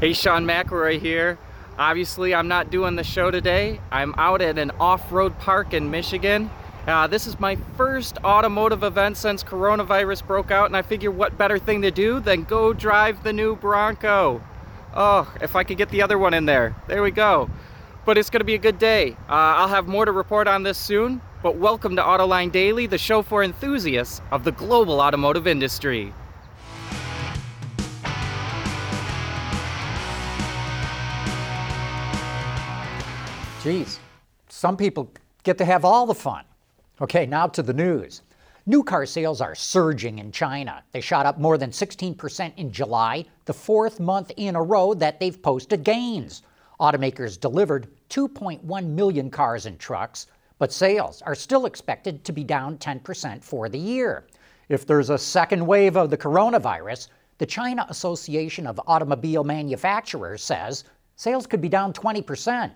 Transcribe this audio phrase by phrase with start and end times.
[0.00, 1.40] Hey, Sean McElroy here.
[1.76, 3.80] Obviously, I'm not doing the show today.
[3.90, 6.52] I'm out at an off road park in Michigan.
[6.86, 11.36] Uh, this is my first automotive event since coronavirus broke out, and I figure what
[11.36, 14.40] better thing to do than go drive the new Bronco.
[14.94, 16.76] Oh, if I could get the other one in there.
[16.86, 17.50] There we go.
[18.06, 19.16] But it's going to be a good day.
[19.28, 21.20] Uh, I'll have more to report on this soon.
[21.42, 26.14] But welcome to Autoline Daily, the show for enthusiasts of the global automotive industry.
[33.68, 34.00] Geez,
[34.48, 36.42] some people get to have all the fun.
[37.02, 38.22] Okay, now to the news.
[38.64, 40.82] New car sales are surging in China.
[40.92, 45.20] They shot up more than 16% in July, the fourth month in a row that
[45.20, 46.44] they've posted gains.
[46.80, 52.78] Automakers delivered 2.1 million cars and trucks, but sales are still expected to be down
[52.78, 54.24] 10% for the year.
[54.70, 60.84] If there's a second wave of the coronavirus, the China Association of Automobile Manufacturers says
[61.16, 62.72] sales could be down 20%.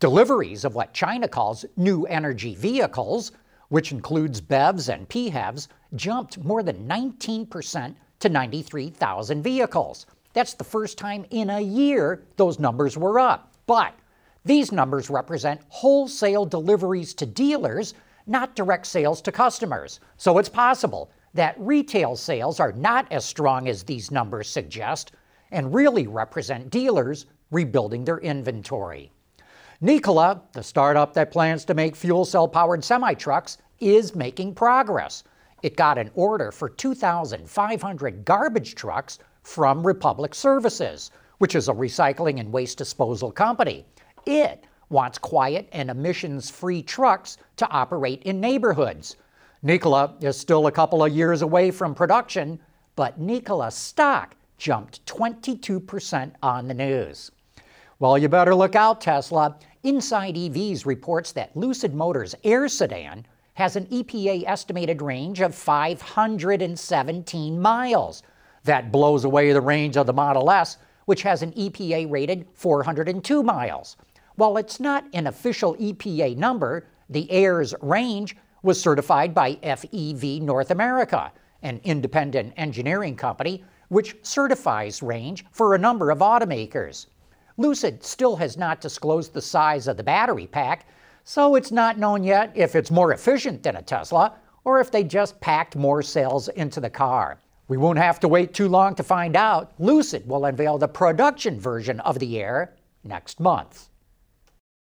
[0.00, 3.32] Deliveries of what China calls new energy vehicles,
[3.68, 10.06] which includes BEVs and PHEVs, jumped more than 19% to 93,000 vehicles.
[10.32, 13.52] That's the first time in a year those numbers were up.
[13.66, 13.92] But
[14.42, 17.92] these numbers represent wholesale deliveries to dealers,
[18.26, 20.00] not direct sales to customers.
[20.16, 25.12] So it's possible that retail sales are not as strong as these numbers suggest
[25.50, 29.12] and really represent dealers rebuilding their inventory.
[29.82, 35.24] Nikola, the startup that plans to make fuel cell powered semi trucks, is making progress.
[35.62, 42.40] It got an order for 2,500 garbage trucks from Republic Services, which is a recycling
[42.40, 43.86] and waste disposal company.
[44.26, 49.16] It wants quiet and emissions free trucks to operate in neighborhoods.
[49.62, 52.60] Nikola is still a couple of years away from production,
[52.96, 57.30] but Nikola stock jumped 22% on the news.
[57.98, 59.58] Well, you better look out, Tesla.
[59.82, 63.24] Inside EVs reports that Lucid Motors Air Sedan
[63.54, 68.22] has an EPA estimated range of 517 miles.
[68.64, 70.76] That blows away the range of the Model S,
[71.06, 73.96] which has an EPA rated 402 miles.
[74.34, 80.70] While it's not an official EPA number, the Air's range was certified by FEV North
[80.70, 87.06] America, an independent engineering company which certifies range for a number of automakers.
[87.56, 90.86] Lucid still has not disclosed the size of the battery pack,
[91.24, 94.34] so it's not known yet if it's more efficient than a Tesla
[94.64, 97.38] or if they just packed more cells into the car.
[97.68, 99.72] We won't have to wait too long to find out.
[99.78, 102.74] Lucid will unveil the production version of the Air
[103.04, 103.89] next month.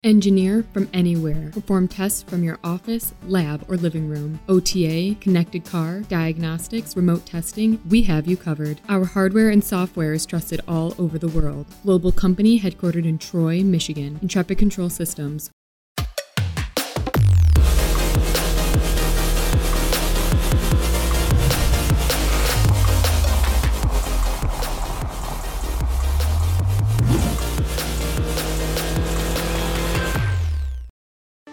[0.04, 1.52] Engineer from anywhere.
[1.54, 4.40] Perform tests from your office, lab, or living room.
[4.50, 8.82] OTA, connected car, diagnostics, remote testing, we have you covered.
[8.90, 11.68] Our hardware and software is trusted all over the world.
[11.84, 14.18] Global company headquartered in Troy, Michigan.
[14.24, 15.52] Intrepid Control Systems.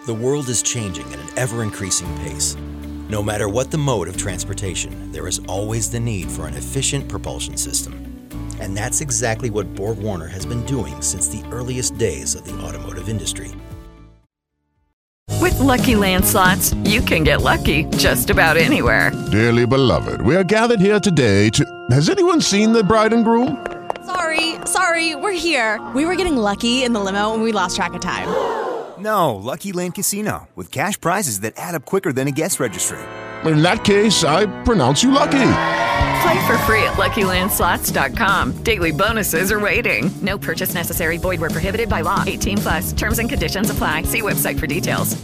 [0.09, 2.57] The world is changing at an ever increasing pace.
[3.09, 7.07] No matter what the mode of transportation, there is always the need for an efficient
[7.07, 7.93] propulsion system.
[8.59, 12.59] And that's exactly what Borg Warner has been doing since the earliest days of the
[12.59, 13.51] automotive industry.
[15.39, 19.11] With lucky landslots, you can get lucky just about anywhere.
[19.29, 21.63] Dearly beloved, we are gathered here today to.
[21.91, 23.63] Has anyone seen the bride and groom?
[24.07, 25.79] Sorry, sorry, we're here.
[25.93, 28.67] We were getting lucky in the limo and we lost track of time.
[28.99, 32.99] No, Lucky Land Casino, with cash prizes that add up quicker than a guest registry.
[33.45, 35.51] In that case, I pronounce you lucky.
[36.21, 38.63] Play for free at LuckyLandSlots.com.
[38.63, 40.11] Daily bonuses are waiting.
[40.21, 41.17] No purchase necessary.
[41.17, 42.23] Void where prohibited by law.
[42.27, 42.93] 18 plus.
[42.93, 44.03] Terms and conditions apply.
[44.03, 45.15] See website for details.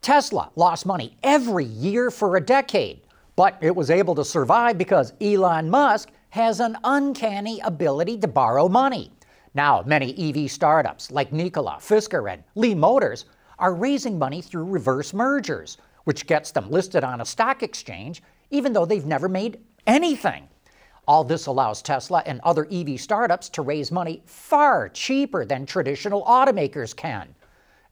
[0.00, 3.00] Tesla lost money every year for a decade,
[3.36, 8.68] but it was able to survive because Elon Musk has an uncanny ability to borrow
[8.68, 9.10] money.
[9.54, 13.26] Now, many EV startups like Nikola, Fisker, and Lee Motors
[13.58, 18.72] are raising money through reverse mergers, which gets them listed on a stock exchange even
[18.72, 20.48] though they've never made anything.
[21.08, 26.22] All this allows Tesla and other EV startups to raise money far cheaper than traditional
[26.24, 27.34] automakers can.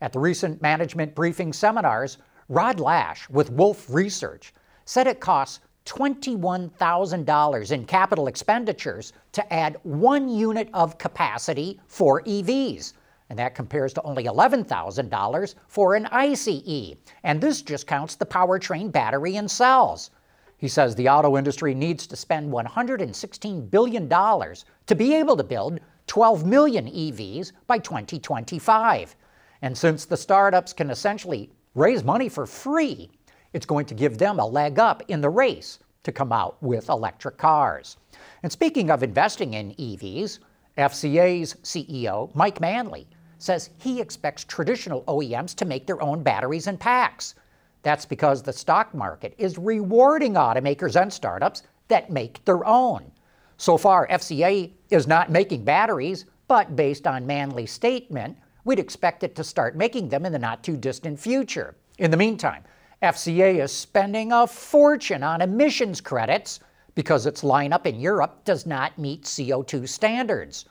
[0.00, 2.18] At the recent management briefing seminars,
[2.48, 4.54] Rod Lache with Wolfe Research
[4.84, 12.92] said it costs $21,000 in capital expenditures to add one unit of capacity for EVs.
[13.28, 16.96] And that compares to only $11,000 for an ICE.
[17.22, 20.10] And this just counts the powertrain battery and cells.
[20.58, 25.80] He says the auto industry needs to spend $116 billion to be able to build
[26.06, 29.16] 12 million EVs by 2025.
[29.62, 33.10] And since the startups can essentially raise money for free,
[33.52, 36.88] it's going to give them a leg up in the race to come out with
[36.88, 37.96] electric cars.
[38.42, 40.38] And speaking of investing in EVs,
[40.78, 43.06] FCA's CEO, Mike Manley,
[43.38, 47.34] says he expects traditional OEMs to make their own batteries and packs.
[47.82, 53.10] That's because the stock market is rewarding automakers and startups that make their own.
[53.56, 59.34] So far, FCA is not making batteries, but based on Manley's statement, we'd expect it
[59.36, 61.74] to start making them in the not too distant future.
[61.98, 62.64] In the meantime,
[63.02, 66.60] FCA is spending a fortune on emissions credits
[66.94, 70.66] because its lineup in Europe does not meet CO2 standards.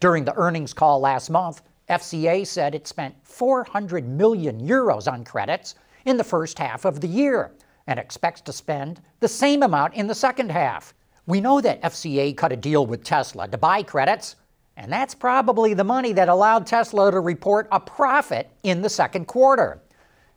[0.00, 1.60] During the earnings call last month,
[1.90, 5.74] FCA said it spent 400 million euros on credits
[6.06, 7.52] in the first half of the year
[7.86, 10.94] and expects to spend the same amount in the second half.
[11.26, 14.36] We know that FCA cut a deal with Tesla to buy credits,
[14.78, 19.26] and that's probably the money that allowed Tesla to report a profit in the second
[19.26, 19.82] quarter.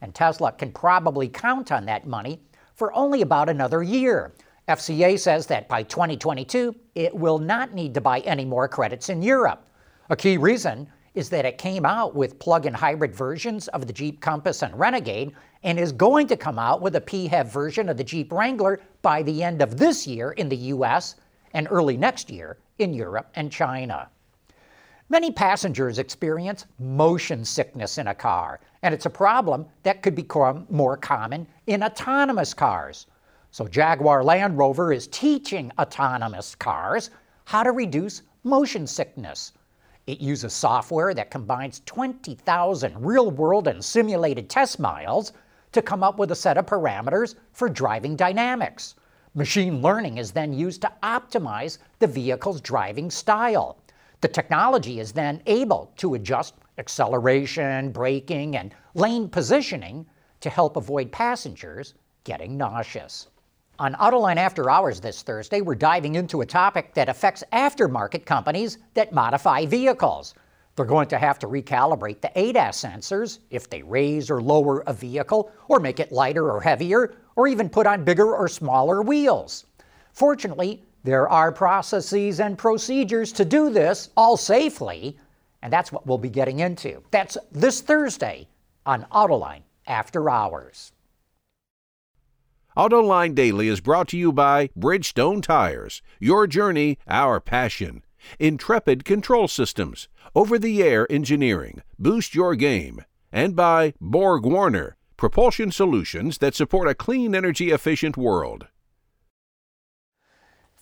[0.01, 2.41] And Tesla can probably count on that money
[2.75, 4.33] for only about another year.
[4.67, 9.21] FCA says that by 2022, it will not need to buy any more credits in
[9.21, 9.65] Europe.
[10.09, 13.93] A key reason is that it came out with plug in hybrid versions of the
[13.93, 15.33] Jeep Compass and Renegade
[15.63, 19.23] and is going to come out with a PHEV version of the Jeep Wrangler by
[19.23, 21.15] the end of this year in the US
[21.53, 24.09] and early next year in Europe and China.
[25.09, 30.67] Many passengers experience motion sickness in a car, and it's a problem that could become
[30.69, 33.07] more common in autonomous cars.
[33.51, 37.09] So, Jaguar Land Rover is teaching autonomous cars
[37.45, 39.53] how to reduce motion sickness.
[40.07, 45.31] It uses software that combines 20,000 real world and simulated test miles
[45.71, 48.95] to come up with a set of parameters for driving dynamics.
[49.35, 53.77] Machine learning is then used to optimize the vehicle's driving style.
[54.21, 60.07] The technology is then able to adjust acceleration, braking, and lane positioning
[60.39, 61.93] to help avoid passengers
[62.23, 63.27] getting nauseous.
[63.79, 68.79] On Autoline After Hours this Thursday, we're diving into a topic that affects aftermarket companies
[68.95, 70.33] that modify vehicles.
[70.75, 74.93] They're going to have to recalibrate the ADAS sensors if they raise or lower a
[74.93, 79.65] vehicle, or make it lighter or heavier, or even put on bigger or smaller wheels.
[80.11, 85.17] Fortunately, there are processes and procedures to do this all safely,
[85.61, 87.01] and that's what we'll be getting into.
[87.11, 88.49] That's this Thursday
[88.85, 90.91] on Autoline After Hours.
[92.75, 96.01] AutoLine Daily is brought to you by Bridgestone Tires.
[96.19, 98.03] Your journey, our passion.
[98.37, 100.09] Intrepid Control Systems.
[100.35, 101.83] Over the air engineering.
[101.97, 102.99] Boost your game.
[103.31, 104.97] And by Borg Warner.
[105.15, 108.67] Propulsion solutions that support a clean, energy efficient world.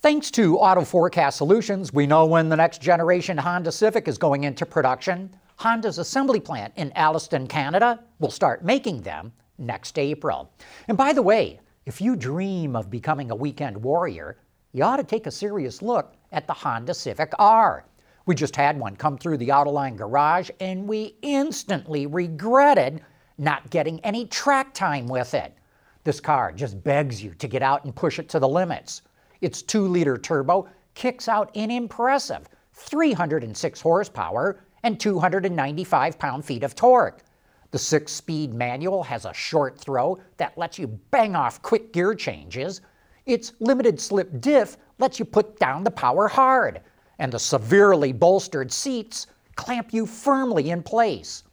[0.05, 4.43] Thanks to Auto Forecast Solutions, we know when the next generation Honda Civic is going
[4.43, 5.35] into production.
[5.55, 10.51] Honda's assembly plant in Alliston, Canada, will start making them next April.
[10.87, 14.37] And by the way, if you dream of becoming a weekend warrior,
[14.73, 17.83] you ought to take a serious look at the Honda Civic R.
[18.27, 23.01] We just had one come through the Autoline garage and we instantly regretted
[23.39, 25.57] not getting any track time with it.
[26.03, 29.01] This car just begs you to get out and push it to the limits.
[29.45, 36.73] Its 2 liter turbo kicks out an impressive 306 horsepower and 295 pound feet of
[36.73, 37.21] torque.
[37.69, 42.15] The six speed manual has a short throw that lets you bang off quick gear
[42.15, 42.81] changes.
[43.27, 46.81] Its limited slip diff lets you put down the power hard.
[47.19, 51.43] And the severely bolstered seats clamp you firmly in place.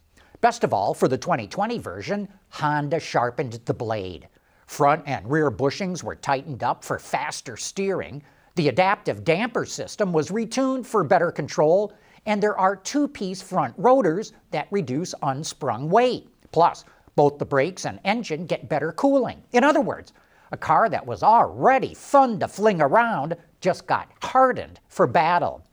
[0.41, 4.29] Best of all, for the 2020 version, Honda sharpened the blade.
[4.67, 8.23] Front and rear bushings were tightened up for faster steering.
[8.55, 11.93] The adaptive damper system was retuned for better control,
[12.25, 16.29] and there are two piece front rotors that reduce unsprung weight.
[16.51, 19.43] Plus, both the brakes and engine get better cooling.
[19.51, 20.13] In other words,
[20.51, 25.63] a car that was already fun to fling around just got hardened for battle.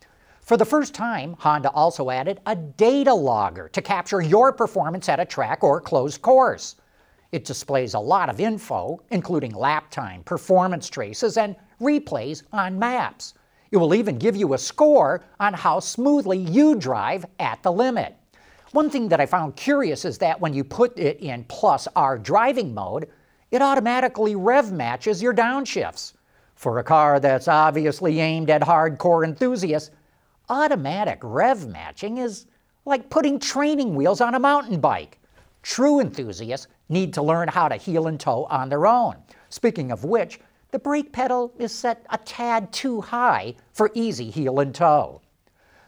[0.40, 5.20] For the first time, Honda also added a data logger to capture your performance at
[5.20, 6.76] a track or closed course.
[7.32, 13.34] It displays a lot of info, including lap time, performance traces, and replays on maps.
[13.70, 18.16] It will even give you a score on how smoothly you drive at the limit.
[18.72, 22.18] One thing that I found curious is that when you put it in plus R
[22.18, 23.08] driving mode,
[23.52, 26.14] it automatically rev matches your downshifts.
[26.56, 29.90] For a car that's obviously aimed at hardcore enthusiasts,
[30.48, 32.46] automatic rev matching is
[32.84, 35.19] like putting training wheels on a mountain bike.
[35.62, 39.16] True enthusiasts need to learn how to heel and toe on their own.
[39.48, 40.40] Speaking of which,
[40.70, 45.20] the brake pedal is set a tad too high for easy heel and toe.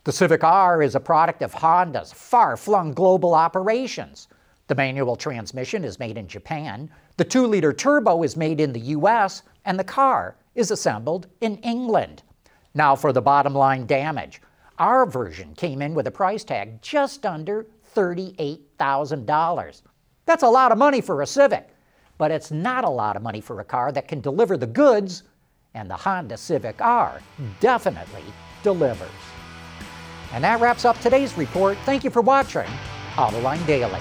[0.04, 4.28] The Civic R is a product of Honda's far flung global operations.
[4.66, 8.80] The manual transmission is made in Japan, the 2 liter turbo is made in the
[8.80, 12.22] US, and the car is assembled in England.
[12.74, 14.40] Now for the bottom line damage.
[14.78, 17.66] Our version came in with a price tag just under
[18.82, 19.82] $38,000.
[20.26, 21.68] That's a lot of money for a Civic,
[22.18, 25.24] but it's not a lot of money for a car that can deliver the goods,
[25.74, 27.20] and the Honda Civic R
[27.60, 28.24] definitely
[28.62, 29.08] delivers.
[30.32, 31.78] And that wraps up today's report.
[31.84, 32.68] Thank you for watching
[33.14, 34.00] Autoline Daily.